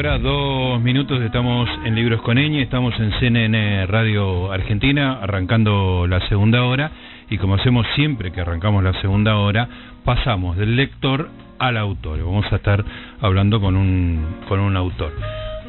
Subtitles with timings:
[0.00, 6.06] 20 horas, 2 minutos, estamos en Libros con Eñe, estamos en CNN Radio Argentina, arrancando
[6.08, 6.90] la segunda hora,
[7.28, 9.68] y como hacemos siempre que arrancamos la segunda hora,
[10.04, 11.28] pasamos del lector
[11.58, 12.18] al autor.
[12.24, 12.84] Vamos a estar
[13.20, 15.12] hablando con un, con un autor.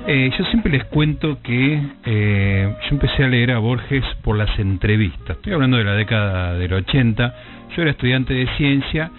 [0.08, 4.58] Eh, yo siempre les cuento que eh, yo empecé a leer a Borges por las
[4.58, 5.38] entrevistas.
[5.38, 7.36] Estoy hablando de la década del 80.
[7.76, 9.12] Yo era estudiante de ciencia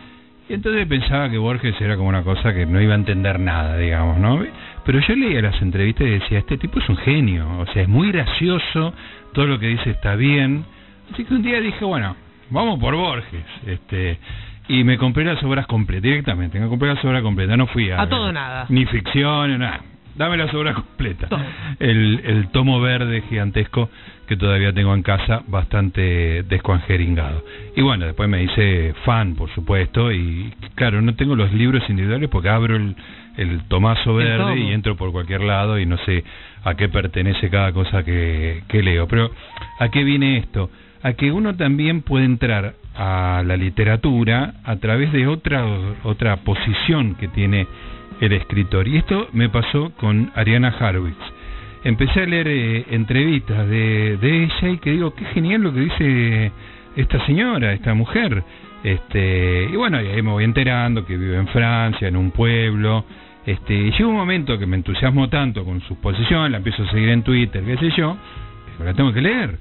[0.52, 3.78] y entonces pensaba que Borges era como una cosa que no iba a entender nada,
[3.78, 4.44] digamos, ¿no?
[4.84, 7.88] Pero yo leía las entrevistas y decía, este tipo es un genio, o sea, es
[7.88, 8.92] muy gracioso,
[9.32, 10.66] todo lo que dice está bien.
[11.10, 12.16] Así que un día dije, bueno,
[12.50, 14.18] vamos por Borges, este
[14.68, 18.02] y me compré las obras completas, directamente, me compré las obras completas, no fui a...
[18.02, 18.66] A todo nada.
[18.68, 19.80] Ni ficción, nada.
[20.14, 21.30] Dame las obras completas.
[21.78, 23.88] El, el tomo verde gigantesco
[24.26, 27.44] que todavía tengo en casa, bastante descuanjeringado.
[27.76, 32.28] Y bueno, después me hice fan, por supuesto, y claro, no tengo los libros individuales
[32.30, 32.96] porque abro el,
[33.36, 36.24] el tomazo verde y entro por cualquier lado y no sé
[36.64, 39.06] a qué pertenece cada cosa que, que leo.
[39.08, 39.30] Pero,
[39.78, 40.70] ¿a qué viene esto?
[41.02, 45.64] A que uno también puede entrar a la literatura a través de otra,
[46.04, 47.66] otra posición que tiene
[48.22, 48.88] el escritor.
[48.88, 51.18] Y esto me pasó con Ariana Harwitz.
[51.84, 55.80] Empecé a leer eh, entrevistas de, de ella y que digo, qué genial lo que
[55.80, 56.52] dice
[56.96, 58.44] esta señora, esta mujer.
[58.84, 63.04] Este, y bueno, ahí me voy enterando que vive en Francia, en un pueblo.
[63.44, 67.08] Este, y un momento que me entusiasmo tanto con su posición, la empiezo a seguir
[67.08, 68.16] en Twitter, qué sé yo,
[68.78, 69.58] que la tengo que leer.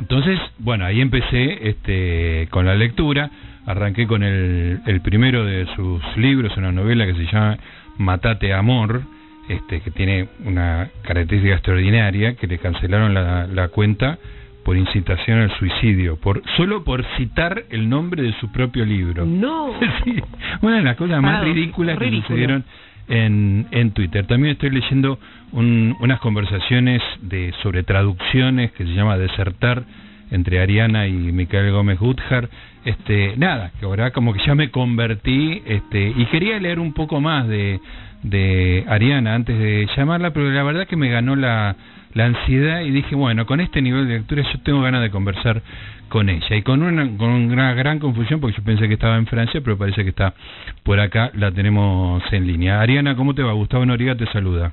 [0.00, 3.30] Entonces, bueno, ahí empecé este, con la lectura
[3.66, 7.56] arranqué con el, el primero de sus libros, una novela que se llama
[7.98, 9.02] Matate Amor,
[9.48, 14.18] este, que tiene una característica extraordinaria, que le cancelaron la, la cuenta
[14.64, 19.26] por incitación al suicidio, por solo por citar el nombre de su propio libro.
[19.26, 19.78] No.
[20.04, 20.16] sí,
[20.62, 22.64] una de las cosas más ridículas que sucedieron
[23.08, 24.26] en, en Twitter.
[24.26, 25.18] También estoy leyendo
[25.52, 29.84] un, unas conversaciones de sobre traducciones que se llama Desertar
[30.30, 32.48] entre Ariana y Micael Gómez Gutjar,
[32.84, 37.20] este, nada, que ahora como que ya me convertí, este, y quería leer un poco
[37.20, 37.80] más de,
[38.22, 41.76] de Ariana antes de llamarla, pero la verdad que me ganó la,
[42.14, 45.62] la ansiedad y dije, bueno, con este nivel de lectura yo tengo ganas de conversar
[46.08, 46.56] con ella.
[46.56, 49.76] Y con una, con una gran confusión, porque yo pensé que estaba en Francia, pero
[49.76, 50.34] parece que está
[50.82, 52.80] por acá, la tenemos en línea.
[52.80, 53.52] Ariana, ¿cómo te va?
[53.52, 54.72] Gustavo Noriga te saluda.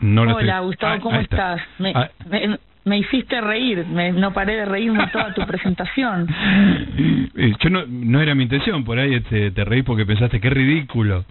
[0.00, 1.60] No Hola, Gustavo, ah, ¿cómo estás?
[1.78, 2.10] Me, ah.
[2.28, 6.26] me, me hiciste reír, me, no paré de reírme toda tu presentación.
[7.36, 10.50] Eh, yo no, no era mi intención, por ahí te, te reí porque pensaste que
[10.50, 11.24] ridículo.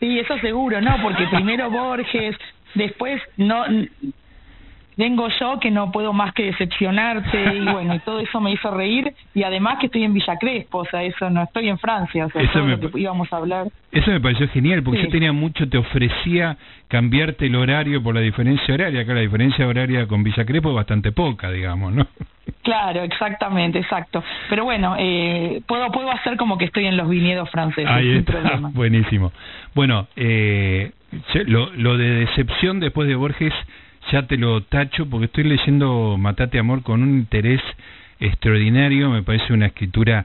[0.00, 2.36] Sí, eso seguro, no, porque primero Borges,
[2.74, 3.64] después no
[4.96, 8.70] vengo yo que no puedo más que decepcionarte y bueno, y todo eso me hizo
[8.70, 12.26] reír y además que estoy en Villa Crespo, o sea, eso no estoy en Francia,
[12.26, 13.66] o sea, eso me, íbamos a hablar.
[13.92, 16.56] Eso me pareció genial porque yo tenía mucho, te ofrecía
[16.88, 20.76] cambiarte el horario por la diferencia horaria, acá la diferencia horaria con Villa Crespo es
[20.76, 22.06] bastante poca, digamos, ¿no?
[22.62, 24.24] Claro, exactamente, exacto.
[24.48, 27.88] Pero bueno, eh, puedo puedo hacer como que estoy en los viñedos franceses.
[27.88, 28.40] Ahí está,
[28.72, 29.32] buenísimo.
[29.74, 30.90] Bueno, eh,
[31.46, 33.52] lo, lo de decepción después de Borges
[34.12, 37.60] ya te lo tacho porque estoy leyendo Matate Amor con un interés
[38.20, 40.24] extraordinario, me parece una escritura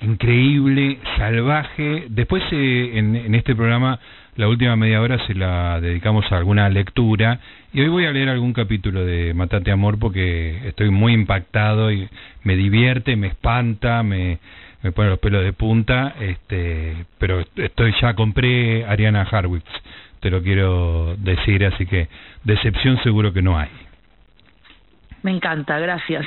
[0.00, 2.06] increíble, salvaje.
[2.08, 3.98] Después eh, en, en, este programa
[4.36, 7.40] la última media hora se la dedicamos a alguna lectura.
[7.72, 12.08] Y hoy voy a leer algún capítulo de Matate Amor porque estoy muy impactado y
[12.42, 14.38] me divierte, me espanta, me,
[14.94, 19.70] pone los pelos de punta, este, pero estoy ya compré Ariana Harwitz
[20.22, 22.06] te lo quiero decir, así que
[22.44, 23.68] decepción seguro que no hay.
[25.22, 26.24] Me encanta, gracias.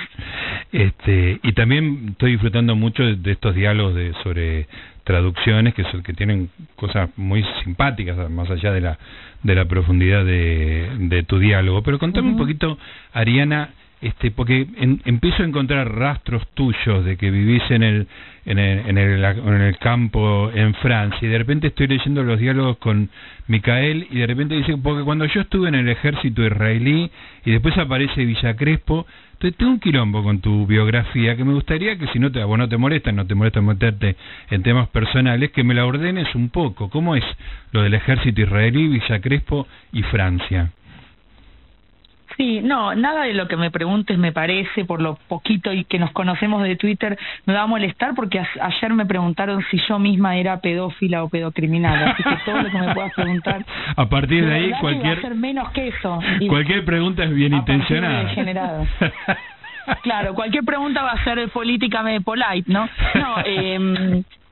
[0.72, 4.68] Este, y también estoy disfrutando mucho de, estos diálogos de, sobre
[5.06, 8.98] traducciones que son, que tienen cosas muy simpáticas más allá de la
[9.44, 11.82] de la profundidad de, de tu diálogo.
[11.84, 12.78] Pero contame un poquito,
[13.14, 13.70] Ariana,
[14.02, 14.68] este, porque
[15.06, 18.08] empiezo a encontrar rastros tuyos de que vivís en el,
[18.46, 22.40] en el, en el, en el campo en Francia y de repente estoy leyendo los
[22.40, 23.10] diálogos con
[23.48, 27.10] Micael y de repente dice, porque cuando yo estuve en el ejército israelí
[27.46, 31.98] y después aparece Villa Crespo, entonces tengo un quilombo con tu biografía que me gustaría
[31.98, 34.16] que si no te, vos no te molesta, no te molesta meterte
[34.50, 36.90] en temas personales, que me la ordenes un poco.
[36.90, 37.24] ¿Cómo es
[37.72, 40.72] lo del ejército israelí, Villa Crespo y Francia?
[42.38, 46.00] Sí, no, nada de lo que me preguntes me parece, por lo poquito y que
[46.00, 50.36] nos conocemos de Twitter, me va a molestar porque ayer me preguntaron si yo misma
[50.38, 53.66] era pedófila o pedocriminal, así que todo lo que me puedas preguntar.
[53.96, 55.16] A partir de ahí, cualquier.
[55.16, 56.20] Va a ser menos que eso.
[56.50, 58.34] cualquier pregunta es bien intencionada.
[60.04, 62.90] claro, cualquier pregunta va a ser políticamente polite, ¿no?
[63.16, 64.24] No, eh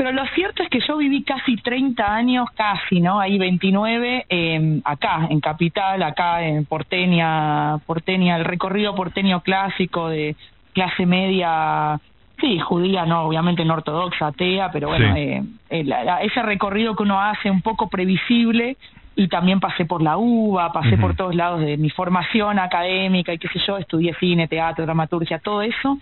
[0.00, 3.20] Pero lo cierto es que yo viví casi 30 años, casi, ¿no?
[3.20, 10.36] Ahí 29, eh, acá, en Capital, acá en Porteña, Porteña, el recorrido porteño clásico de
[10.72, 12.00] clase media,
[12.40, 17.50] sí, judía, no, obviamente no ortodoxa, atea, pero bueno, eh, ese recorrido que uno hace
[17.50, 18.78] un poco previsible
[19.16, 23.38] y también pasé por la UBA, pasé por todos lados de mi formación académica y
[23.38, 25.98] qué sé yo, estudié cine, teatro, dramaturgia, todo eso,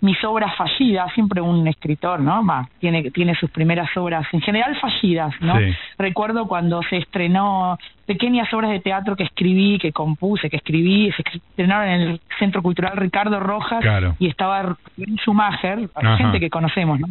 [0.00, 2.42] mis obras fallidas, siempre un escritor, ¿no?
[2.78, 5.54] Tiene, tiene sus primeras obras, en general fallidas, ¿no?
[5.98, 11.22] Recuerdo cuando se estrenó pequeñas obras de teatro que escribí, que compuse, que escribí, se
[11.36, 13.84] estrenaron en el Centro Cultural Ricardo Rojas
[14.18, 17.08] y estaba Rubén Schumacher, gente que conocemos, ¿no?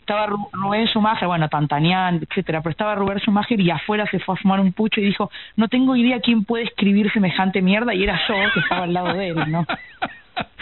[0.00, 4.38] Estaba Rubén Schumacher, bueno, Tantanian, etcétera, pero estaba Rubén Schumacher y afuera se fue a
[4.38, 8.20] fumar un pucho y dijo, no tengo idea quién puede escribir semejante mierda y era
[8.28, 9.64] yo que estaba al lado de él, ¿no?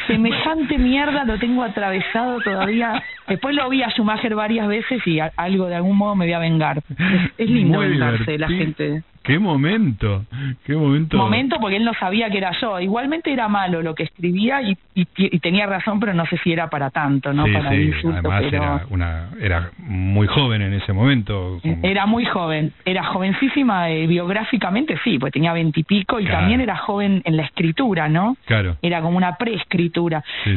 [0.06, 3.02] semejante mierda lo tengo atravesado todavía.
[3.28, 6.38] Después lo vi a Schumacher varias veces y algo de algún modo me voy a
[6.38, 6.82] vengar.
[7.38, 9.02] Es, lindo vengarse la gente.
[9.22, 10.25] Qué momento,
[10.64, 11.16] qué momento.
[11.16, 12.81] Momento porque él no sabía que era yo.
[12.81, 16.69] Igualmente era malo lo que escribía y, y, tenía razón, pero no sé si era
[16.69, 17.44] para tanto, ¿no?
[17.44, 17.93] para sí.
[18.04, 21.60] Además era, una, era muy joven en ese momento.
[21.82, 27.22] Era muy joven, era jovencísima eh, biográficamente, sí, porque tenía veintipico y, también era joven
[27.25, 28.37] en la escritura, ¿no?
[28.46, 28.76] Claro.
[28.82, 30.01] Era como una preescritura.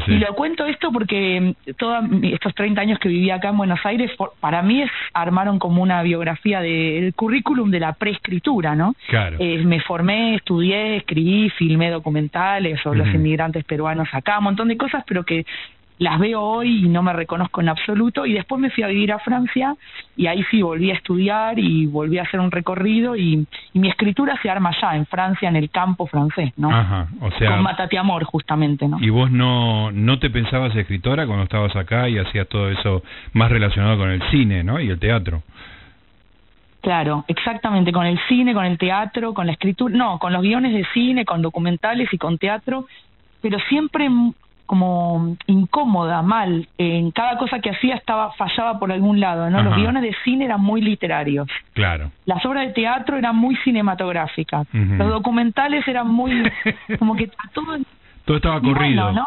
[0.08, 3.80] Y lo cuento esto porque mm, todos estos 30 años que viví acá en Buenos
[3.86, 8.96] Aires, para mí es, armaron como una biografía del currículum de la preescritura ¿no?
[9.08, 9.38] Claro.
[9.40, 14.78] Eh, me formé, estudié, escribí, filmé documentales sobre los inmigrantes peruanos acá, un montón de
[14.78, 15.46] cosas, pero que
[15.98, 18.26] las veo hoy y no me reconozco en absoluto.
[18.26, 19.76] Y después me fui a vivir a Francia
[20.16, 24.40] y ahí sí volví a estudiar y volví a hacer un recorrido y, mi escritura
[24.42, 26.72] se arma allá, en Francia, en el campo francés, ¿no?
[26.72, 27.52] Ajá, o sea...
[27.52, 28.98] Con Matate Amor, justamente, ¿no?
[29.00, 33.04] ¿Y vos no, no te pensabas escritora cuando estabas acá y hacías todo eso
[33.34, 34.80] más relacionado con el cine, ¿no?
[34.80, 35.44] Y el teatro.
[36.82, 40.72] Claro, exactamente, con el cine, con el teatro, con la escritura, no, con los guiones
[40.72, 42.86] de cine, con documentales y con teatro,
[43.42, 44.08] pero siempre
[44.66, 46.68] como incómoda, mal.
[46.78, 49.62] En cada cosa que hacía estaba fallaba por algún lado, ¿no?
[49.62, 51.48] Los guiones de cine eran muy literarios.
[51.74, 52.12] Claro.
[52.26, 54.68] Las obras de teatro eran muy cinematográficas.
[54.74, 56.52] Los documentales eran muy
[57.00, 57.78] como que todo
[58.26, 59.12] todo estaba corrido.
[59.12, 59.26] ¿no?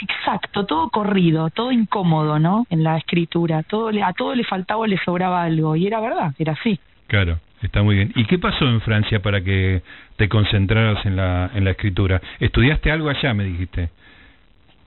[0.00, 2.66] Exacto, todo corrido, todo incómodo, ¿no?
[2.70, 6.34] En la escritura, todo a todo le faltaba o le sobraba algo y era verdad,
[6.38, 6.78] era así.
[7.08, 8.12] Claro, está muy bien.
[8.14, 9.82] ¿Y qué pasó en Francia para que
[10.16, 12.20] te concentraras en la en la escritura?
[12.38, 13.90] ¿Estudiaste algo allá, me dijiste?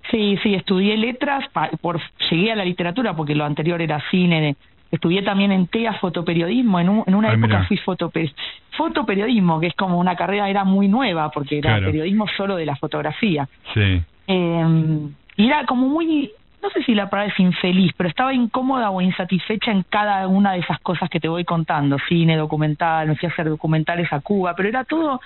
[0.09, 1.45] Sí, sí, estudié letras,
[1.81, 4.55] por llegué a la literatura porque lo anterior era cine,
[4.91, 10.15] estudié también en TEA fotoperiodismo, en, en una época fui fotoperiodismo, que es como una
[10.15, 13.47] carrera, era muy nueva, porque era periodismo solo de la fotografía.
[13.73, 14.01] Sí.
[14.27, 16.31] Eh, y era como muy,
[16.61, 20.53] no sé si la palabra es infeliz, pero estaba incómoda o insatisfecha en cada una
[20.53, 24.19] de esas cosas que te voy contando, cine, documental, me fui a hacer documentales a
[24.19, 25.21] Cuba, pero era todo,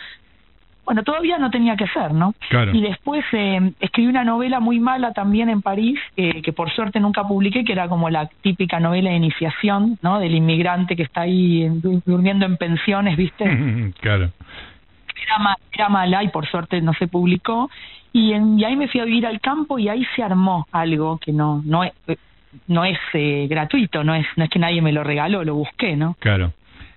[0.85, 2.35] bueno, todavía no tenía que ser, ¿no?
[2.73, 6.99] Y después eh, escribí una novela muy mala también en París, eh, que por suerte
[6.99, 10.19] nunca publiqué, que era como la típica novela de iniciación, ¿no?
[10.19, 11.67] Del inmigrante que está ahí
[12.05, 13.45] durmiendo en pensiones, ¿viste?
[13.99, 14.31] claro.
[15.23, 17.69] Era, era mala y por suerte no se publicó
[18.15, 21.17] y, en, y ahí me fui a vivir al campo y ahí se armó algo
[21.17, 21.91] que no no es
[22.67, 25.97] no es eh, gratuito, no es no es que nadie me lo regaló, lo busqué,
[25.97, 26.15] ¿no?
[26.19, 26.53] Claro.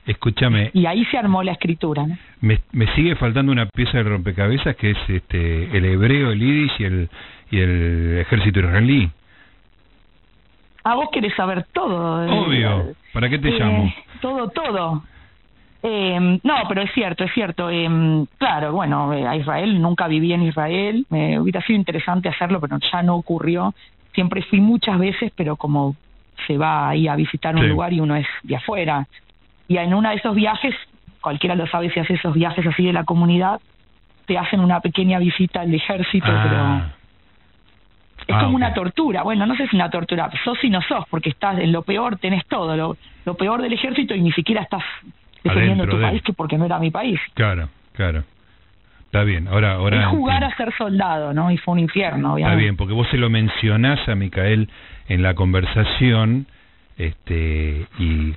[0.09, 0.71] Escúchame.
[0.73, 2.17] Y ahí se armó la escritura, ¿no?
[2.41, 6.73] Me, me sigue faltando una pieza de rompecabezas que es este el hebreo, el yiddish
[6.79, 7.09] y el
[7.51, 9.11] y el ejército israelí.
[10.83, 12.25] Ah, vos querés saber todo.
[12.25, 12.95] Eh, Obvio.
[13.13, 13.93] ¿Para qué te eh, llamo?
[14.23, 15.03] Todo, todo.
[15.83, 17.71] Eh, no, pero es cierto, es cierto.
[17.71, 17.89] Eh,
[18.39, 22.79] claro, bueno, eh, a Israel, nunca viví en Israel, me hubiera sido interesante hacerlo, pero
[22.91, 23.75] ya no ocurrió.
[24.15, 25.97] Siempre fui muchas veces, pero como
[26.47, 29.07] se va ahí a visitar un lugar y uno es de afuera.
[29.69, 30.75] Y en uno de esos viajes,
[31.21, 33.61] cualquiera lo sabe si hace esos viajes así de la comunidad,
[34.27, 36.43] te hacen una pequeña visita al ejército, ah.
[36.43, 36.99] pero
[38.27, 39.23] es ah, como una tortura.
[39.23, 42.19] Bueno, no sé si una tortura, sos y no sos, porque estás en lo peor,
[42.19, 44.83] tenés todo, lo, lo peor del ejército y ni siquiera estás
[45.45, 47.21] defendiendo tu país que porque no era mi país.
[47.35, 48.25] Claro, claro.
[49.07, 49.73] Está bien, ahora...
[49.73, 51.51] ahora es jugar a ser soldado, ¿no?
[51.51, 54.69] Y fue un infierno, Está bien, porque vos se lo mencionás a Micael
[55.09, 56.47] en la conversación
[56.99, 58.35] este y,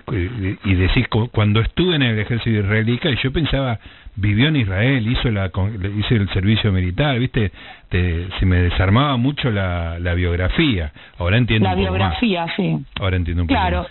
[0.64, 3.80] y decís cuando estuve en el ejército israelí yo pensaba
[4.16, 7.52] vivió en Israel hizo la hizo el servicio militar viste
[7.92, 10.92] te, se me desarmaba mucho la, la biografía.
[11.18, 12.78] Ahora entiendo la biografía sí.
[13.00, 13.86] Ahora entiendo un poco claro.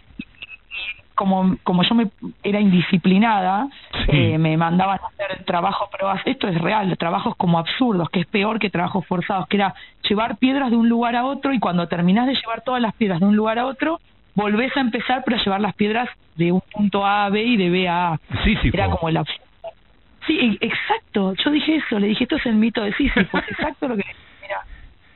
[1.15, 2.11] como, como yo me
[2.43, 3.69] era indisciplinada,
[4.09, 8.27] eh, me mandaban a hacer trabajo, pero esto es real, trabajos como absurdos, que es
[8.27, 9.75] peor que trabajos forzados, que era
[10.09, 13.21] llevar piedras de un lugar a otro y cuando terminás de llevar todas las piedras
[13.21, 14.01] de un lugar a otro,
[14.41, 17.57] volvés a empezar, pero a llevar las piedras de un punto A a B y
[17.57, 18.21] de B a A.
[18.45, 18.77] Sísifo.
[18.77, 19.25] Era como la
[20.27, 21.35] Sí, e- exacto.
[21.45, 24.05] Yo dije eso, le dije, esto es el mito de Sísifo, exacto lo que...
[24.43, 24.59] Mira,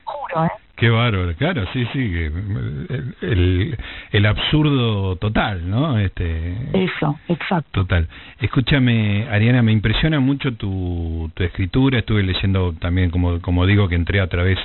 [0.05, 0.51] juro, ¿eh?
[0.77, 3.79] Qué bárbaro, claro, sí, sí, que el, el,
[4.11, 5.97] el absurdo total, ¿no?
[5.99, 7.83] Este, Eso, exacto.
[7.83, 8.09] Total.
[8.41, 12.01] Escúchame, Ariana, me impresiona mucho tu, tu escritura.
[12.01, 14.59] Estuve leyendo también, como, como digo, que entré a través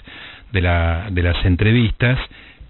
[0.52, 2.18] de, la, de las entrevistas,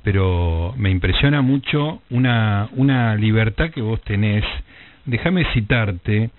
[0.04, 4.44] pero me impresiona mucho una, una libertad que vos tenés.
[5.06, 6.30] Déjame citarte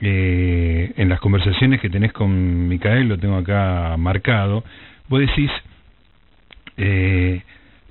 [0.00, 4.64] eh, en las conversaciones que tenés con Micael, lo tengo acá marcado.
[5.08, 5.50] Vos decís,
[6.76, 7.42] eh,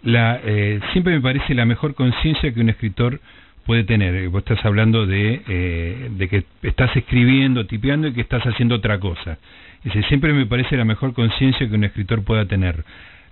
[0.03, 3.19] la, eh, siempre me parece la mejor conciencia que un escritor
[3.65, 4.29] puede tener.
[4.29, 8.99] Vos estás hablando de, eh, de que estás escribiendo, tipeando y que estás haciendo otra
[8.99, 9.37] cosa.
[9.83, 12.83] Dice, siempre me parece la mejor conciencia que un escritor pueda tener.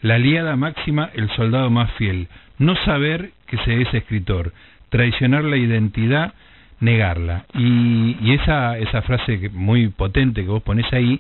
[0.02, 2.28] La aliada máxima, el soldado más fiel.
[2.58, 4.54] No saber que se es escritor.
[4.90, 6.34] Traicionar la identidad,
[6.80, 7.46] negarla.
[7.54, 11.20] Y, y esa, esa frase muy potente que vos pones ahí,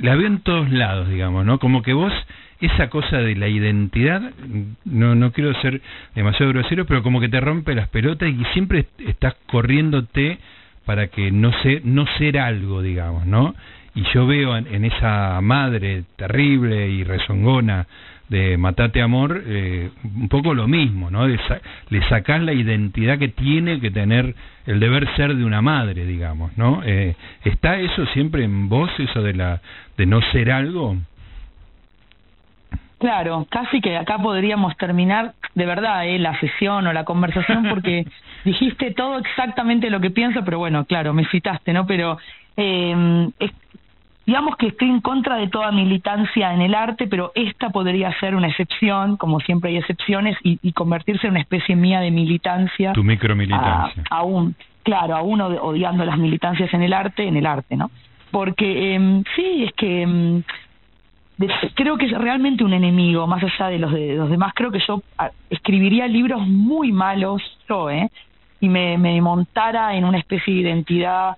[0.00, 1.58] la veo en todos lados, digamos, ¿no?
[1.58, 2.12] Como que vos
[2.60, 4.22] esa cosa de la identidad,
[4.84, 5.82] no, no quiero ser
[6.14, 10.38] demasiado grosero, pero como que te rompe las pelotas y siempre estás corriéndote
[10.86, 13.54] para que no sé, no ser algo, digamos, ¿no?
[13.96, 17.86] Y yo veo en, en esa madre terrible y rezongona
[18.28, 21.26] de Matate Amor, eh, un poco lo mismo, ¿no?
[21.26, 21.60] De sa
[21.90, 24.34] le sacás la identidad que tiene que tener
[24.66, 26.82] el deber ser de una madre, digamos, ¿no?
[26.84, 29.60] Eh, ¿Está eso siempre en vos, eso de, la,
[29.96, 30.96] de no ser algo?
[32.98, 38.06] Claro, casi que acá podríamos terminar de verdad eh, la sesión o la conversación porque
[38.44, 41.86] dijiste todo exactamente lo que pienso, pero bueno, claro, me citaste, ¿no?
[41.86, 42.18] Pero
[42.56, 43.52] eh, es,
[44.26, 48.34] digamos que estoy en contra de toda militancia en el arte, pero esta podría ser
[48.34, 52.92] una excepción, como siempre hay excepciones, y, y convertirse en una especie mía de militancia.
[52.92, 54.02] Tu micromilitancia.
[54.10, 57.90] A, aún, claro, aún odiando las militancias en el arte, en el arte, ¿no?
[58.32, 60.02] Porque eh, sí, es que...
[60.02, 60.42] Eh,
[61.38, 64.52] de, creo que es realmente un enemigo, más allá de los de los demás.
[64.54, 65.02] Creo que yo
[65.50, 68.10] escribiría libros muy malos, yo, ¿eh?
[68.58, 71.36] Y me, me montara en una especie de identidad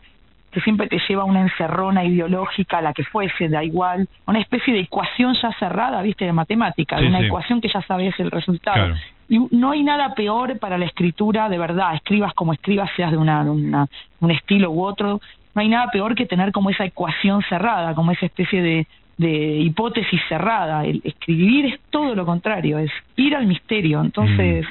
[0.50, 4.72] que siempre te lleva a una encerrona ideológica, la que fuese, da igual, una especie
[4.72, 7.26] de ecuación ya cerrada, viste, de matemática, Sí, de una sí.
[7.26, 8.76] ecuación que ya sabes el resultado.
[8.76, 8.94] Claro.
[9.28, 13.18] Y no hay nada peor para la escritura, de verdad, escribas como escribas, seas de
[13.18, 13.86] una, de una,
[14.20, 15.20] un estilo u otro,
[15.54, 18.86] no hay nada peor que tener como esa ecuación cerrada, como esa especie de,
[19.18, 20.84] de hipótesis cerrada.
[20.84, 24.00] El escribir es todo lo contrario, es ir al misterio.
[24.00, 24.64] Entonces,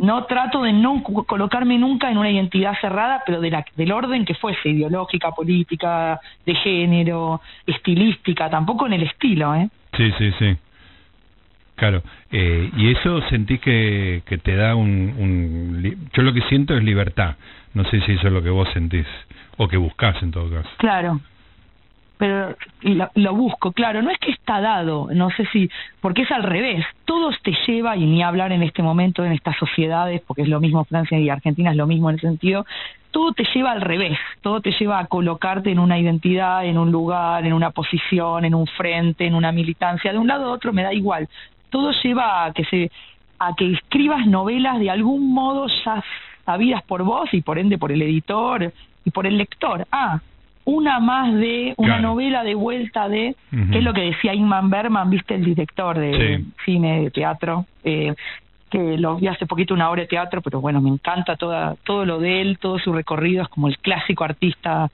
[0.00, 4.24] no trato de no colocarme nunca en una identidad cerrada, pero de la, del orden
[4.24, 9.68] que fuese, ideológica, política, de género, estilística, tampoco en el estilo, ¿eh?
[9.96, 10.56] Sí, sí, sí.
[11.76, 16.08] Claro, eh, y eso sentís que, que te da un, un...
[16.12, 17.36] Yo lo que siento es libertad.
[17.74, 19.06] No sé si eso es lo que vos sentís,
[19.58, 20.68] o que buscás en todo caso.
[20.78, 21.20] Claro.
[22.20, 25.70] Pero lo, lo busco, claro, no es que está dado, no sé si,
[26.02, 29.56] porque es al revés, todo te lleva, y ni hablar en este momento en estas
[29.56, 32.66] sociedades, porque es lo mismo Francia y Argentina, es lo mismo en el sentido,
[33.10, 36.92] todo te lleva al revés, todo te lleva a colocarte en una identidad, en un
[36.92, 40.74] lugar, en una posición, en un frente, en una militancia, de un lado a otro
[40.74, 41.26] me da igual,
[41.70, 42.90] todo lleva a que se
[43.38, 46.04] a que escribas novelas de algún modo ya
[46.44, 48.70] sabidas por vos y por ende por el editor
[49.06, 49.86] y por el lector.
[49.90, 50.20] Ah,
[50.64, 52.08] una más de una Claro.
[52.10, 53.70] novela de vuelta de, Ujú.
[53.72, 56.52] que es lo que decía Ingmar Bergman, viste, el director de Sí.
[56.64, 58.14] cine, de teatro, eh,
[58.70, 62.04] que lo vi hace poquito una obra de teatro, pero bueno, me encanta toda, todo
[62.04, 64.88] lo de él, todo su recorrido, es como el clásico artista,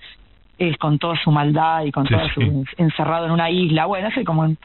[0.58, 2.34] es con toda su maldad y con Sí, todo sí.
[2.34, 4.56] su encerrado en una isla, bueno, ese como eh,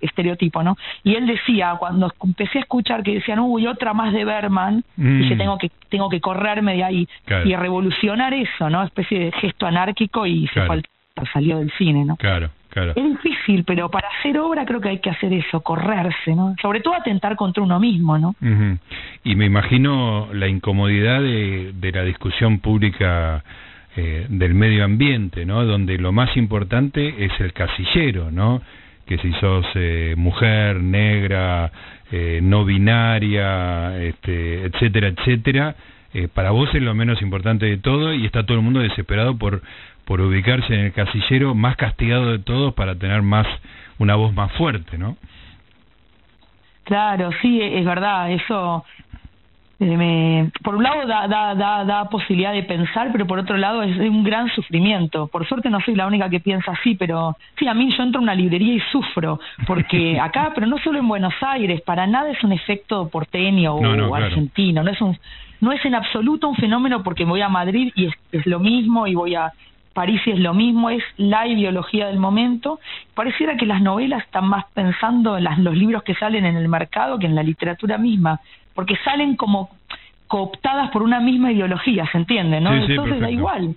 [0.00, 0.76] estereotipo, ¿no?
[1.04, 5.18] Y él decía, cuando empecé a escuchar que decían, uy, otra más de Berman, Mm.
[5.22, 7.48] dije, tengo que, tengo que correrme de ahí Claro.
[7.48, 8.82] y revolucionar eso, ¿no?
[8.82, 10.74] Especie de gesto anárquico y Claro.
[10.80, 12.16] se salió del cine, ¿no?
[12.16, 12.92] Claro, claro.
[12.96, 16.54] Es difícil, pero para hacer obra creo que hay que hacer eso, correrse, ¿no?
[16.60, 18.28] Sobre todo atentar contra uno mismo, ¿no?
[18.40, 18.78] Ujú.
[19.24, 23.42] Y me imagino la incomodidad de, de la discusión pública
[23.98, 25.64] eh, del medio ambiente, ¿no?
[25.64, 28.60] Donde lo más importante es el casillero, ¿no?
[29.06, 31.70] Que si sos eh, mujer, negra,
[32.10, 35.76] eh, no binaria, este, etcétera, etcétera,
[36.12, 39.36] eh, para vos es lo menos importante de todo y está todo el mundo desesperado
[39.36, 39.62] por
[40.06, 43.46] por ubicarse en el casillero más castigado de todos para tener más
[43.98, 45.16] una voz más fuerte, ¿no?
[46.84, 48.84] Claro, sí, es verdad, eso
[49.78, 53.82] eh, por un lado da, da, da, da posibilidad de pensar, pero por otro lado
[53.82, 55.26] es un gran sufrimiento.
[55.26, 58.20] Por suerte no soy la única que piensa así, pero sí, a mí yo entro
[58.20, 62.30] a una librería y sufro, porque acá, pero no solo en Buenos Aires, para nada
[62.30, 65.18] es un efecto porteño o, argentino, no es un
[65.58, 69.06] no es en absoluto un fenómeno porque voy a Madrid y es, es lo mismo
[69.06, 69.52] y voy a
[69.94, 72.78] París y es lo mismo, es la ideología del momento.
[73.14, 76.68] Pareciera que las novelas están más pensando en las, los libros que salen en el
[76.68, 78.38] mercado que en la literatura misma
[78.76, 79.70] porque salen como
[80.28, 82.60] cooptadas por una misma ideología, ¿se entiende?
[82.60, 82.72] ¿no?
[82.74, 83.74] Entonces da igual,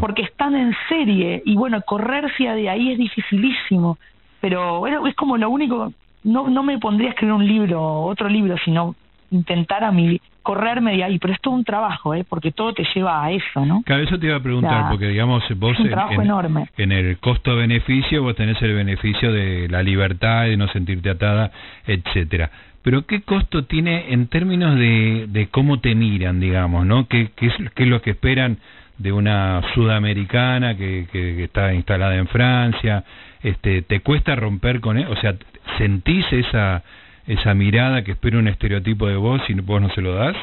[0.00, 3.98] porque están en serie y bueno, correrse de ahí es dificilísimo,
[4.40, 5.92] pero bueno, es como lo único,
[6.24, 8.94] no, no me pondría a escribir un libro, otro libro, sino
[9.30, 12.24] intentar a mi correrme de ahí, pero es todo un trabajo, ¿eh?
[12.26, 13.82] porque todo te lleva a eso, ¿no?
[13.82, 16.68] Claro, eso te iba a preguntar, porque digamos, vos un trabajo en, enorme.
[16.78, 21.50] en el costo-beneficio, vos tenés el beneficio de la libertad, de no sentirte atada,
[21.86, 22.50] etcétera
[22.82, 27.08] pero ¿qué costo tiene en términos de, de cómo te miran, digamos, ¿no?
[27.08, 28.58] ¿Qué, qué, es, ¿Qué es lo que esperan
[28.98, 33.04] de una sudamericana que, que, está instalada en Francia?
[33.42, 35.10] Este, ¿Te cuesta romper con eso?
[35.10, 35.34] O sea,
[35.76, 36.82] ¿sentís esa,
[37.26, 40.36] esa mirada que espera un estereotipo de vos y vos no se lo das?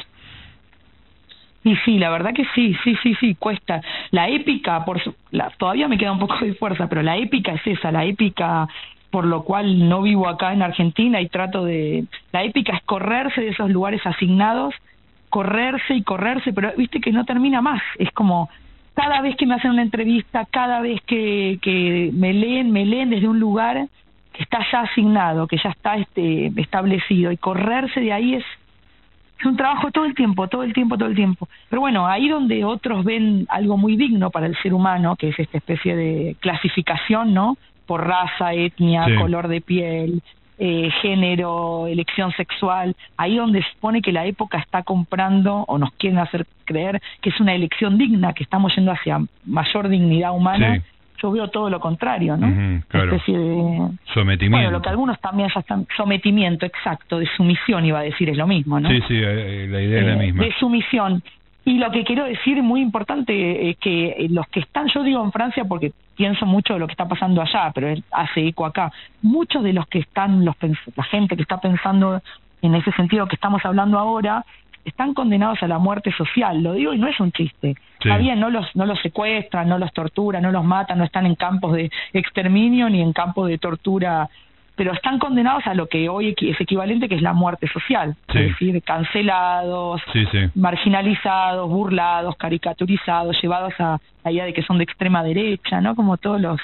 [1.64, 3.82] Y sí, la verdad que sí, sí, sí, sí, cuesta.
[4.12, 5.02] La épica, por
[5.32, 8.68] la, todavía me queda un poco de fuerza, pero la épica es esa, la épica
[9.16, 12.04] por lo cual no vivo acá en Argentina y trato de...
[12.34, 14.76] La épica es correrse de esos lugares asignados,
[15.30, 17.82] correrse y correrse, pero viste que no termina más.
[17.98, 18.50] Es como
[18.94, 23.30] cada vez que me hacen una entrevista, cada vez que, me leen, me leen desde
[23.30, 23.88] un lugar
[24.34, 28.44] que está ya asignado, que ya está este, establecido, y correrse de ahí es,
[29.40, 31.48] es un trabajo todo el tiempo, todo el tiempo, todo el tiempo.
[31.70, 35.40] Pero bueno, ahí donde otros ven algo muy digno para el ser humano, que es
[35.40, 37.56] esta especie de clasificación, ¿no?
[37.86, 40.22] Por raza, etnia, color de piel,
[40.58, 45.92] eh, género, elección sexual, ahí donde se supone que la época está comprando o nos
[45.96, 50.82] quieren hacer creer que es una elección digna, que estamos yendo hacia mayor dignidad humana.
[51.22, 52.82] Yo veo todo lo contrario, ¿no?
[52.88, 53.16] claro.
[53.16, 54.58] especie de sometimiento.
[54.58, 58.38] Bueno, lo que algunos también ya están sometimiento, exacto, de sumisión iba a decir es
[58.38, 58.90] lo mismo, ¿no?
[58.90, 60.44] Sí, sí, eh, la idea es la eh, misma.
[60.44, 61.22] De sumisión.
[61.66, 65.32] Y lo que quiero decir, muy importante, es que los que están, yo digo en
[65.32, 69.64] Francia porque pienso mucho de lo que está pasando allá, pero hace eco acá, muchos
[69.64, 70.56] de los que están, los,
[70.96, 72.22] la gente que está pensando
[72.62, 74.46] en ese sentido que estamos hablando ahora,
[74.86, 77.76] están condenados a la muerte social, lo digo y no es un chiste.
[78.00, 81.26] Está bien, no los, no los secuestran, no los torturan, no los matan, no están
[81.26, 84.30] en campos de exterminio ni en campos de tortura
[84.76, 88.50] pero están condenados a lo que hoy es equivalente, que es la muerte social, es
[88.50, 90.02] decir, cancelados,
[90.54, 95.96] marginalizados, burlados, caricaturizados, llevados a la idea de que son de extrema derecha, ¿no?
[95.96, 96.60] Como todos los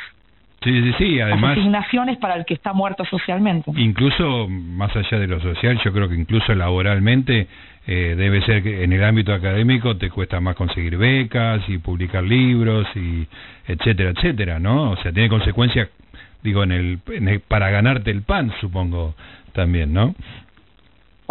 [0.64, 1.58] Sí, sí, sí, además...
[1.58, 3.72] Asignaciones para el que está muerto socialmente.
[3.78, 7.48] Incluso, más allá de lo social, yo creo que incluso laboralmente
[7.88, 12.24] eh, debe ser que en el ámbito académico te cuesta más conseguir becas y publicar
[12.24, 13.26] libros y
[13.68, 14.92] etcétera, etcétera, ¿no?
[14.92, 15.90] O sea, tiene consecuencias
[16.44, 17.00] digo, en el,
[17.48, 19.16] para ganarte el pan, supongo,
[19.54, 20.16] también, ¿no?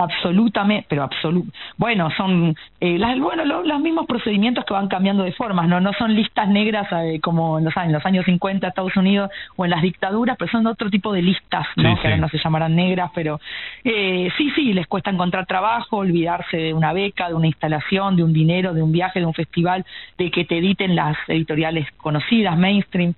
[0.00, 1.46] absolutamente, pero absolut
[1.76, 5.92] bueno, son eh, las, bueno, los mismos procedimientos que van cambiando de formas, no no
[5.94, 9.70] son listas negras eh, como en los años, los años 50 Estados Unidos o en
[9.70, 12.00] las dictaduras, pero son otro tipo de listas, ¿no?
[12.00, 13.40] que ahora no se llamarán negras, pero
[13.84, 18.24] eh, sí, sí, les cuesta encontrar trabajo, olvidarse de una beca, de una instalación, de
[18.24, 19.84] un dinero, de un viaje, de un festival,
[20.16, 23.14] de que te editen las editoriales conocidas, mainstream,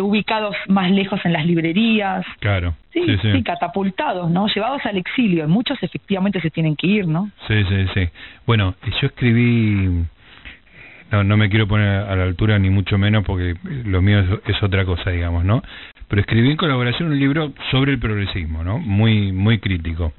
[0.00, 2.24] ubicados más lejos en las librerías.
[2.40, 2.74] Claro.
[2.92, 4.46] Sí, sí, catapultados, ¿no?
[4.48, 5.46] Llevados al exilio.
[5.48, 7.30] Muchos efectivamente se tienen que ir, ¿no?
[7.46, 8.08] Sí, sí, sí.
[8.46, 10.04] Bueno, yo escribí,
[11.10, 13.54] no, no me quiero poner a la altura ni mucho menos porque
[13.84, 15.62] lo mío es, otra cosa, digamos, ¿no?
[16.08, 18.78] Pero escribí en colaboración un libro sobre el progresismo, ¿no?
[18.78, 20.12] Muy, muy crítico.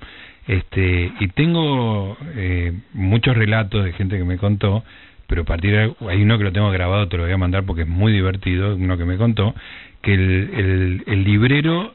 [0.47, 4.83] Este, y tengo eh, muchos relatos de gente que me contó
[5.27, 7.63] pero a partir de hay uno que lo tengo grabado, te lo voy a mandar
[7.63, 9.53] porque es muy divertido, uno que me contó,
[10.01, 11.93] que el, el, librero,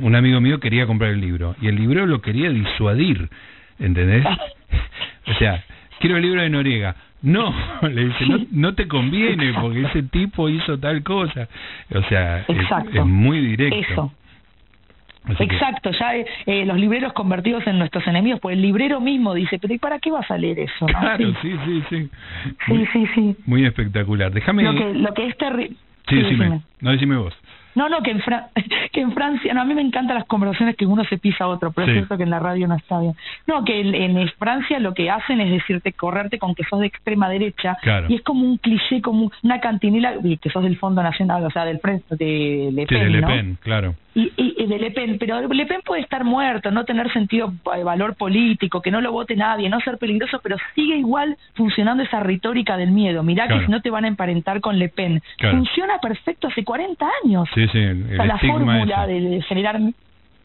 [0.00, 3.28] un amigo mío quería comprar el libro y el librero lo quería disuadir,
[3.78, 4.24] ¿entendés?
[5.26, 5.64] o sea,
[6.00, 6.96] quiero el libro de Noriega.
[7.22, 11.48] No, le dice, no, no te conviene porque ese tipo hizo tal cosa.
[11.94, 14.12] O sea, es, muy directo.
[15.26, 19.58] Exacto, ya eh, eh, los libreros convertidos en nuestros enemigos, pues el librero mismo dice,
[19.58, 20.86] pero ¿y para qué vas a leer eso?
[20.86, 22.10] Claro, sí, sí, sí.
[22.66, 23.36] sí, sí, sí.
[23.46, 24.32] Muy espectacular.
[24.32, 24.62] Déjame...
[24.64, 25.76] Lo que, lo que es terrible...
[26.08, 26.60] Sí, decime.
[26.80, 27.34] No, decime vos.
[27.74, 28.22] No, no, que en,
[28.92, 31.48] que en Francia, no, a mí me encantan las conversaciones que uno se pisa a
[31.48, 33.14] otro, pero es cierto que en la radio no está bien.
[33.46, 37.28] No, que en, Francia lo que hacen es decirte, correrte con que sos de extrema
[37.28, 37.76] derecha,
[38.08, 41.64] y es como un cliché, como una cantinela, que sos del Fondo Nacional, o sea,
[41.64, 45.18] del Frente de Le Pen, sí, de Le Pen claro y, y, de Le Pen,
[45.18, 49.00] pero Le Pen puede estar muerto, no tener sentido de eh, valor político, que no
[49.00, 53.22] lo vote nadie, no ser peligroso, pero sigue igual funcionando esa retórica del miedo.
[53.22, 55.20] Mirá que si no te van a emparentar con Le Pen.
[55.38, 57.48] Funciona perfecto hace 40 años.
[57.54, 59.80] Sí, sí, la fórmula de, generar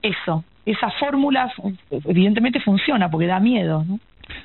[0.02, 1.52] eso, esa fórmula
[2.06, 3.84] evidentemente funciona porque da miedo.
[3.88, 4.00] ¿no?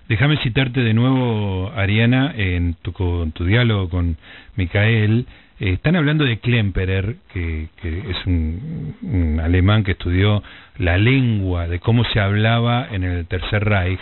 [0.09, 4.17] Déjame citarte de nuevo, Ariana, en tu, con tu diálogo con
[4.57, 5.27] Micael.
[5.61, 10.43] Eh, están hablando de Klemperer, que, es un, alemán que estudió
[10.79, 14.01] la lengua, de cómo se hablaba en el Tercer Reich.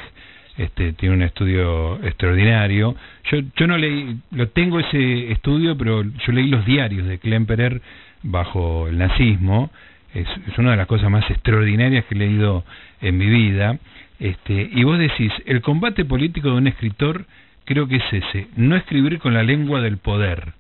[0.59, 2.95] Este, tiene un estudio extraordinario.
[3.31, 7.81] Yo, yo no leí, lo tengo ese estudio, pero yo leí los diarios de Klemperer
[8.23, 9.71] bajo el nazismo.
[10.15, 12.65] Es, es una de las cosas más extraordinarias que he leído
[13.01, 13.79] en mi vida.
[14.21, 17.25] Este, y vos decís, el combate político de un escritor
[17.65, 20.53] creo que es ese, no escribir con la lengua del poder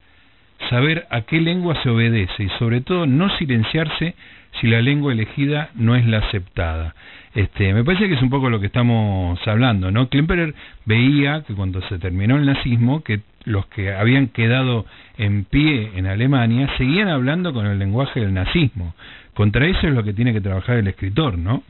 [0.68, 4.14] saber a qué lengua se obedece y sobre todo no silenciarse
[4.60, 6.94] si la lengua elegida no es la aceptada.
[7.34, 10.08] Este, me parece que es un poco lo que estamos hablando, ¿no?
[10.08, 14.84] Klemperer veía que cuando se terminó el nazismo, que los que habían quedado
[15.16, 18.94] en pie en Alemania seguían hablando con el lenguaje del nazismo.
[19.34, 21.62] Contra eso es lo que tiene que trabajar el escritor, ¿no?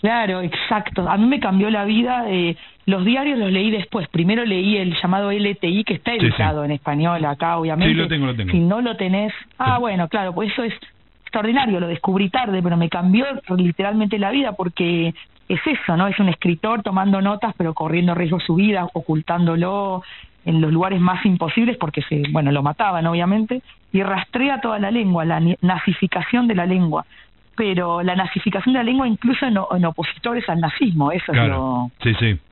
[0.00, 1.08] Claro, exacto.
[1.08, 2.24] A mí me cambió la vida.
[2.88, 4.08] Los diarios los leí después.
[4.08, 7.92] Primero leí el llamado LTI, que está editado en español acá, obviamente.
[7.92, 8.50] Sí, lo tengo, lo tengo.
[8.50, 9.30] Si no lo tenés...
[9.58, 10.72] Ah, bueno, claro, pues eso es
[11.20, 11.80] extraordinario.
[11.80, 13.26] Lo descubrí tarde, pero me cambió
[13.58, 15.12] literalmente la vida porque
[15.50, 16.08] es eso, ¿no?
[16.08, 20.02] Es un escritor tomando notas, pero corriendo riesgo su vida, ocultándolo
[20.46, 23.60] en los lugares más imposibles porque se, bueno, lo mataban obviamente,
[23.92, 27.04] y rastrea toda la lengua, la nazificación de la lengua
[27.58, 31.90] pero la nazificación de la lengua incluso en, opositores al nazismo, eso es lo,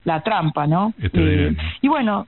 [0.03, 0.93] la trampa, ¿no?
[1.01, 2.27] Eh, y bueno,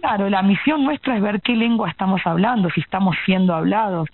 [0.00, 4.08] claro, la misión nuestra es ver qué lengua estamos hablando, si estamos siendo hablados,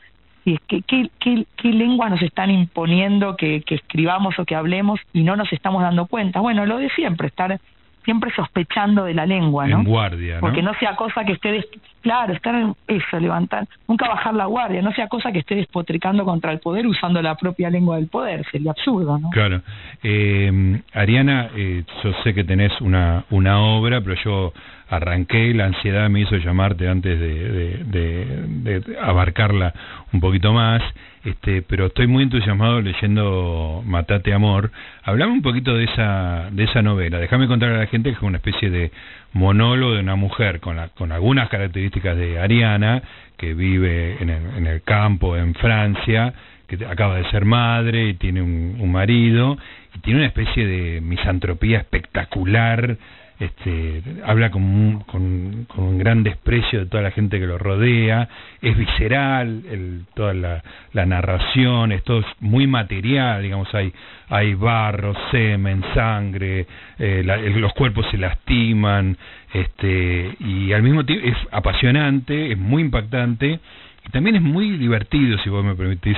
[0.44, 4.54] si es que, qué, qué, qué lengua nos están imponiendo que, que escribamos o que
[4.54, 6.40] hablemos y no nos estamos dando cuenta.
[6.40, 7.60] Bueno, lo de siempre, estar
[8.02, 9.80] siempre sospechando de la lengua, ¿no?
[9.80, 10.40] En guardia, ¿no?
[10.40, 11.66] Porque no sea cosa que esté,
[12.04, 16.24] claro, estar en eso, levantar, nunca bajar la guardia, no sea cosa que esté despotricando
[16.24, 19.30] contra el poder usando la propia lengua del poder, sería absurdo, ¿no?
[19.30, 19.62] Claro.
[20.02, 24.52] Eh, Ariana, eh, yo sé que tenés una, una obra, pero yo
[24.90, 29.72] arranqué, la ansiedad me hizo llamarte antes de, abarcarla
[30.12, 30.82] un poquito más
[31.24, 34.70] este, pero estoy muy entusiasmado leyendo Matate Amor.
[35.04, 37.18] Hablame un poquito de esa, de esa novela.
[37.18, 38.92] Déjame contar a la gente que es una especie de
[39.32, 43.02] monólogo de una mujer con, la, con algunas características de Ariana,
[43.36, 46.34] que vive en el, en el campo en Francia,
[46.66, 49.56] que acaba de ser madre y tiene un, un marido,
[49.94, 52.96] y tiene una especie de misantropía espectacular
[53.44, 58.28] este, habla con con, con, un gran desprecio de toda la gente que lo rodea,
[58.60, 63.92] es visceral, el, toda la, la, narración, es todo muy material, digamos, hay,
[64.28, 66.66] hay barro, semen, sangre,
[66.98, 67.22] eh,
[67.56, 69.16] los cuerpos se lastiman,
[69.52, 73.60] este, y al mismo tiempo es apasionante, es muy impactante,
[74.06, 76.16] y también es muy divertido, si vos me permitís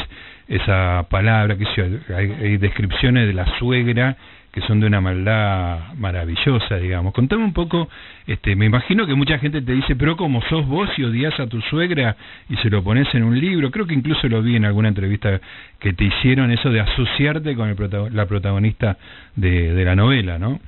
[0.49, 1.67] esa palabra, que
[2.15, 4.17] hay, hay descripciones de la suegra
[4.57, 7.13] que son de una maldad maravillosa, digamos.
[7.13, 7.91] Contame un poco,
[8.27, 11.47] este, me imagino que mucha gente te dice, pero como sos vos y odias a
[11.47, 12.17] tu suegra
[12.49, 15.43] y se lo pones en un libro, creo que incluso lo vi en alguna entrevista
[15.79, 17.77] que te hicieron, eso de asociarte con el
[18.15, 18.97] la protagonista
[19.35, 20.59] de, de la novela, ¿no?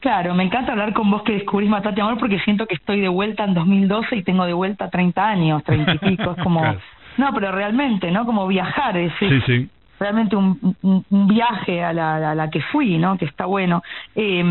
[0.00, 3.08] Claro, me encanta hablar con vos que descubrís Matate Amor porque siento que estoy de
[3.08, 6.62] vuelta en 2012 y tengo de vuelta 30 años, 30 y pico, es como...
[7.18, 8.24] No, pero realmente, ¿no?
[8.24, 9.68] Como viajar, es, sí, sí
[10.02, 10.76] realmente un,
[11.10, 13.16] viaje a la, a la, que fui, ¿no?
[13.16, 13.82] Que está bueno.
[14.16, 14.42] Eh,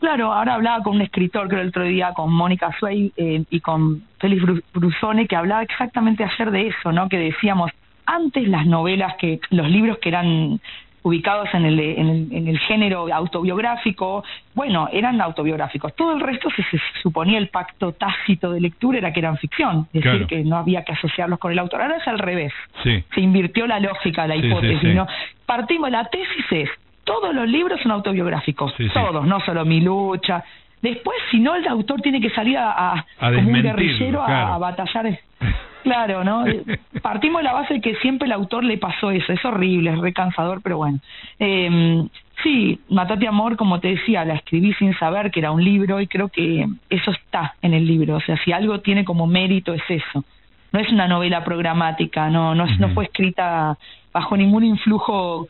[0.00, 3.60] claro, ahora hablaba con un escritor, creo el otro día, con Mónica Suey eh, y
[3.60, 4.42] con Félix
[4.74, 7.08] Brusone, que hablaba exactamente ayer de eso, ¿no?
[7.08, 7.70] Que decíamos,
[8.04, 10.60] antes las novelas, que los libros que eran
[11.06, 15.94] ubicados en el, en el, género autobiográfico, bueno, eran autobiográficos.
[15.94, 16.64] Todo el resto se,
[17.00, 20.82] suponía el pacto tácito de lectura era que eran ficción, es decir, que no había
[20.82, 21.82] que asociarlos con el autor.
[21.82, 22.52] Ahora es al revés.
[22.82, 24.96] Se invirtió la lógica, la hipótesis.
[24.96, 25.06] ¿no?
[25.46, 26.70] Partimos, la tesis es,
[27.04, 30.42] todos los libros son autobiográficos, todos, no solo mi lucha.
[30.82, 35.20] Después, si no, el autor tiene que salir a, como un guerrillero a batallar
[35.86, 36.44] Claro, ¿no?
[37.02, 39.98] Partimos de la base de que siempre el autor le pasó eso, es horrible, es
[39.98, 40.98] recansador, pero bueno.
[41.38, 42.04] Eh,
[42.42, 46.08] sí, Matate Amor, como te decía, la escribí sin saber que era un libro y
[46.08, 49.82] creo que eso está en el libro, o sea, si algo tiene como mérito es
[49.88, 50.24] eso.
[50.72, 53.78] No es una novela programática, no, no, no fue escrita
[54.12, 55.46] bajo ningún influjo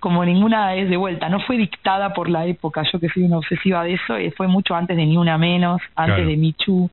[0.00, 3.38] como ninguna es de vuelta, no fue dictada por la época, yo que soy una
[3.38, 6.90] obsesiva de eso, eh, fue mucho antes de Ni Una Menos, antes de Michu,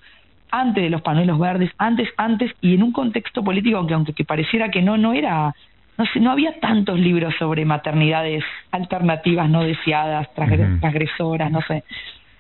[0.60, 4.24] antes de los panuelos verdes, antes, antes, y en un contexto político que aunque que
[4.24, 5.54] pareciera que no, no era,
[5.98, 11.84] no sé, no había tantos libros sobre maternidades alternativas no deseadas, transgresoras, no sé.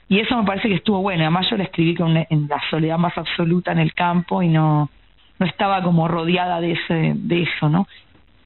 [0.07, 1.23] Y eso me parece que estuvo bueno.
[1.23, 4.89] Además yo la escribí con en la soledad más absoluta en el campo y no,
[5.39, 7.87] no estaba como rodeada de ese, de eso, ¿no?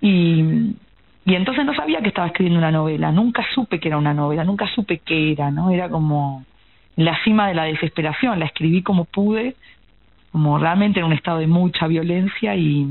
[0.02, 0.74] Y,
[1.26, 4.44] y entonces no sabía que estaba escribiendo una novela, nunca supe que era una novela,
[4.44, 5.70] nunca supe qué era, ¿no?
[5.70, 6.46] Era como
[7.00, 9.56] la cima de la desesperación, la escribí como pude,
[10.34, 12.88] como realmente en un estado de mucha violencia y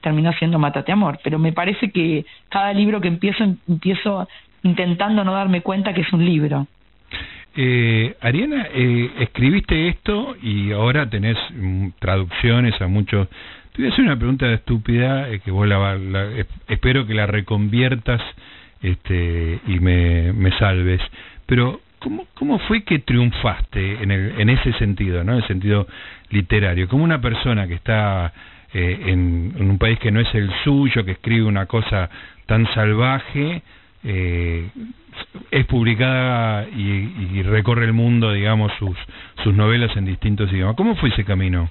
[0.00, 1.20] terminó siendo Mátate Amor.
[1.22, 4.28] Pero me parece que cada libro que empiezo, empiezo
[4.64, 6.66] intentando no darme cuenta que es un libro.
[7.54, 13.28] Eh, Ariana, eh, escribiste esto y ahora tenés mm, traducciones a muchos.
[13.72, 15.96] Te voy a hacer una pregunta estúpida eh, que vos la,
[16.66, 18.20] espero que la reconviertas
[18.82, 21.00] este, y me, me salves.
[21.46, 25.32] Pero ¿Cómo, ¿Cómo fue que triunfaste en, el, en ese sentido, ¿no?
[25.32, 25.86] en el sentido
[26.28, 26.86] literario?
[26.86, 28.30] Como una persona que está
[28.74, 32.10] eh, en, un país que no es el suyo, que escribe una cosa
[32.44, 33.62] tan salvaje,
[34.04, 34.68] eh,
[35.50, 38.98] es publicada y, recorre el mundo, digamos, sus,
[39.42, 40.76] sus novelas en distintos idiomas.
[40.76, 41.70] ¿Cómo fue ese camino?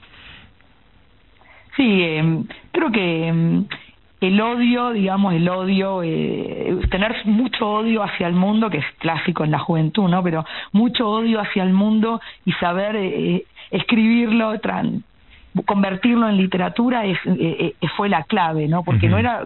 [1.76, 3.66] Sí, eh, creo que em,
[4.24, 9.44] el odio, digamos, el odio, eh, tener mucho odio hacia el mundo, que es clásico
[9.44, 10.24] en la juventud, ¿no?
[10.24, 14.54] Pero mucho odio hacia el mundo y saber eh, escribirlo,
[15.66, 18.84] convertirlo en literatura es, eh, eh, fue la clave, ¿no?
[18.84, 19.46] Porque no era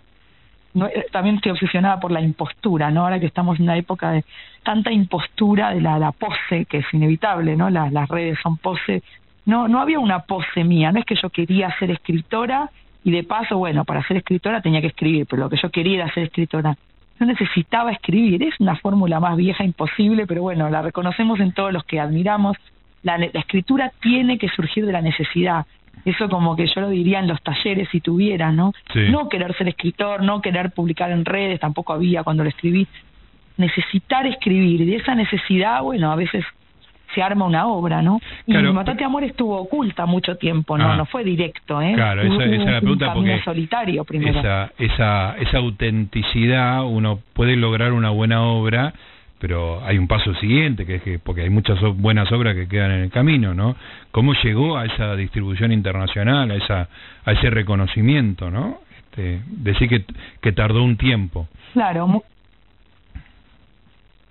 [0.75, 3.01] no, también estoy obsesionada por la impostura, ¿no?
[3.01, 4.25] Ahora que estamos en una época de
[4.61, 7.71] tanta impostura de la, la pose, que es inevitable, ¿no?
[7.71, 9.01] Las, las redes son pose.
[9.43, 12.69] No, no había una pose mía, no es que yo quería ser escritora
[13.07, 16.03] y de paso, bueno, para ser escritora tenía que escribir, pero lo que yo quería
[16.03, 16.75] era ser escritora.
[17.17, 21.71] No necesitaba escribir, es una fórmula más vieja imposible, pero bueno, la reconocemos en todos
[21.71, 22.57] los que admiramos.
[23.03, 25.65] La, la escritura tiene que surgir de la necesidad.
[26.03, 28.73] Eso como que yo lo diría en los talleres si tuviera, ¿no?
[29.09, 32.87] No querer ser escritor, no querer publicar en redes, tampoco había cuando lo escribí.
[33.55, 36.43] Necesitar escribir, y de esa necesidad, bueno, a veces
[37.17, 38.21] se arma una obra, ¿no?
[38.45, 40.95] Y Matate Amor estuvo oculta mucho tiempo, no, ah.
[40.95, 41.93] no fue directo, ¿eh?
[41.95, 44.39] Claro, esa, es la pregunta porque solitario primero.
[44.39, 48.93] Esa, esa, esa autenticidad, uno puede lograr una buena obra,
[49.39, 52.91] pero hay un paso siguiente, que es que, porque hay muchas buenas obras que quedan
[52.91, 53.75] en el camino, ¿no?
[54.11, 56.87] ¿Cómo llegó a esa distribución internacional, a esa
[57.25, 58.77] a ese reconocimiento, ¿no?
[58.99, 60.05] Este, decir que,
[60.39, 61.47] que tardó un tiempo.
[61.73, 62.21] Claro,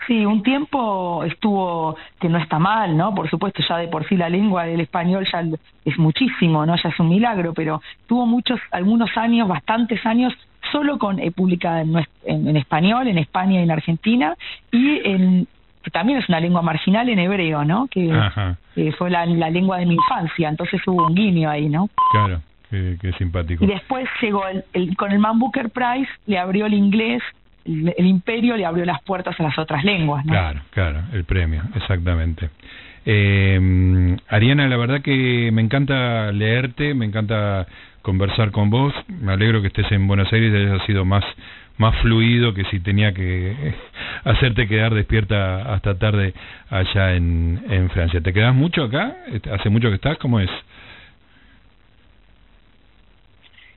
[0.07, 3.15] Sí, un tiempo estuvo, que no está mal, ¿no?
[3.15, 5.43] Por supuesto, ya de por sí la lengua del español ya
[5.85, 6.77] es muchísimo, ¿no?
[6.77, 10.33] Ya es un milagro, pero tuvo muchos, algunos años, bastantes años,
[10.71, 14.37] solo con eh, publicada en, en, español, en España y en Argentina,
[14.71, 15.49] y en,
[15.83, 17.89] que también es una lengua marginal en hebreo, ¿no?
[17.89, 18.13] Que,
[18.99, 21.89] fue la, lengua de mi infancia, entonces hubo un guiño ahí, ¿no?
[22.13, 22.41] Claro,
[22.71, 23.65] qué, simpático.
[23.65, 27.23] Y después llegó el, con el Man Booker Prize, le abrió el inglés
[27.67, 30.25] el, imperio le abrió las puertas a las otras lenguas.
[30.25, 30.33] ¿no?
[30.33, 32.51] Claro, claro, el premio, exactamente.
[33.05, 37.67] Eh, Ariana, la verdad que me encanta leerte, me encanta
[38.03, 38.95] conversar con vos.
[39.09, 41.25] Me alegro que estés en Buenos Aires y haya sido más
[41.79, 43.75] más fluido que si tenía que
[44.25, 46.33] hacerte quedar despierta hasta tarde
[46.71, 48.21] allá en, en Francia.
[48.21, 49.15] ¿Te quedas mucho acá?
[49.53, 50.17] ¿Hace mucho que estás?
[50.19, 50.51] ¿Cómo es?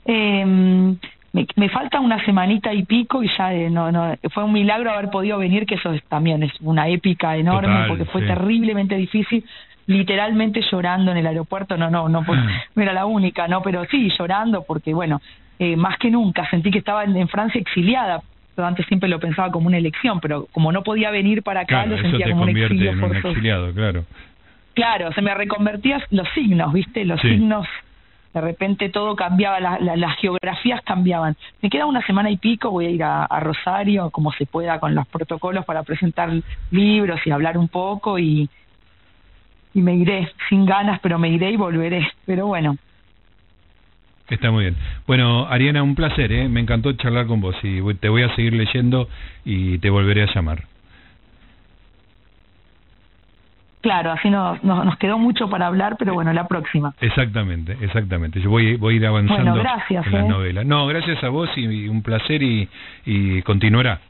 [0.05, 0.95] Eh,
[1.33, 4.91] me, me, falta una semanita y pico y ya eh, no, no fue un milagro
[4.91, 9.43] haber podido venir que eso también es una épica enorme porque fue terriblemente difícil
[9.85, 12.39] literalmente llorando en el aeropuerto no no no pues,
[12.75, 15.21] no era la única no pero sí llorando porque bueno
[15.59, 18.21] eh, más que nunca sentí que estaba en, Francia exiliada
[18.57, 21.97] antes siempre lo pensaba como una elección pero como no podía venir para acá lo
[21.97, 24.05] sentía como un exilio en un exiliado claro.
[24.73, 27.67] Claro se me reconvertías los signos viste los signos
[28.33, 31.35] de repente todo cambiaba, las geografías cambiaban.
[31.61, 34.93] Me queda una semana y pico, voy a ir a, Rosario, como se pueda, con
[34.93, 36.29] los protocolos para presentar
[36.71, 38.49] libros y hablar un poco y,
[39.73, 42.07] y me iré, sin ganas, pero me iré y volveré.
[42.25, 42.77] Pero bueno.
[44.29, 44.75] Está muy bien.
[45.07, 46.47] Bueno, Ariana, un placer, ¿eh?
[46.47, 49.09] me encantó charlar con vos y te voy a seguir leyendo
[49.43, 50.65] y te volveré a llamar.
[53.81, 56.93] Claro, así nos, nos, quedó mucho para hablar, pero bueno, la próxima.
[56.99, 58.41] Exactamente, exactamente.
[58.41, 60.27] Yo voy, voy a ir avanzando gracias, en las ¿eh?
[60.27, 60.65] novelas.
[60.65, 62.67] No, gracias a vos y, un placer y,
[63.05, 64.01] y continuará.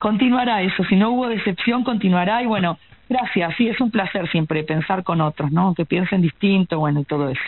[0.00, 2.78] Continuará eso, si no hubo decepción, continuará y bueno,
[3.08, 5.74] gracias, sí, es un placer siempre pensar con otros, ¿no?
[5.74, 7.42] Que piensen distinto, bueno, y todo eso.